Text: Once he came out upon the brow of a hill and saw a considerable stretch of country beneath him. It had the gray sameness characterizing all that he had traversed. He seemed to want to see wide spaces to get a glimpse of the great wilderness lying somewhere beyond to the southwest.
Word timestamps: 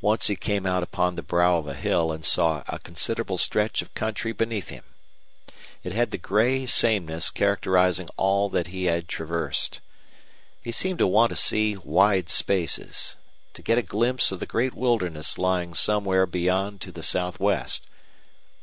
Once 0.00 0.28
he 0.28 0.36
came 0.36 0.64
out 0.64 0.82
upon 0.82 1.16
the 1.16 1.22
brow 1.22 1.58
of 1.58 1.68
a 1.68 1.74
hill 1.74 2.12
and 2.12 2.24
saw 2.24 2.62
a 2.66 2.78
considerable 2.78 3.36
stretch 3.36 3.82
of 3.82 3.92
country 3.92 4.32
beneath 4.32 4.70
him. 4.70 4.84
It 5.84 5.92
had 5.92 6.12
the 6.12 6.16
gray 6.16 6.64
sameness 6.64 7.30
characterizing 7.30 8.08
all 8.16 8.48
that 8.48 8.68
he 8.68 8.86
had 8.86 9.06
traversed. 9.06 9.80
He 10.62 10.72
seemed 10.72 10.98
to 11.00 11.06
want 11.06 11.28
to 11.28 11.36
see 11.36 11.76
wide 11.76 12.30
spaces 12.30 13.16
to 13.52 13.60
get 13.60 13.76
a 13.76 13.82
glimpse 13.82 14.32
of 14.32 14.40
the 14.40 14.46
great 14.46 14.72
wilderness 14.72 15.36
lying 15.36 15.74
somewhere 15.74 16.24
beyond 16.24 16.80
to 16.80 16.90
the 16.90 17.02
southwest. 17.02 17.84